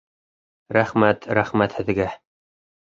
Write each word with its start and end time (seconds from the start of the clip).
Рәхмәт, 0.79 1.29
рәхмәт 1.41 1.81
һеҙгә 1.81 2.13